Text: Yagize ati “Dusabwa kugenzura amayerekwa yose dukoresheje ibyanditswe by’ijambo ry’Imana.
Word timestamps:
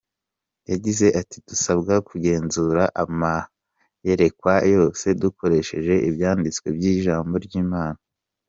Yagize 0.71 1.07
ati 1.21 1.37
“Dusabwa 1.47 1.93
kugenzura 2.09 2.83
amayerekwa 3.03 4.53
yose 4.73 5.05
dukoresheje 5.21 5.93
ibyanditswe 6.09 6.67
by’ijambo 6.77 7.35
ry’Imana. 7.47 7.99